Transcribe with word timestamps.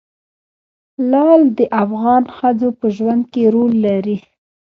لعل 1.11 1.41
د 1.57 1.59
افغان 1.83 2.23
ښځو 2.35 2.69
په 2.79 2.85
ژوند 2.95 3.23
کې 3.33 3.43
رول 3.53 3.73
لري. 3.85 4.17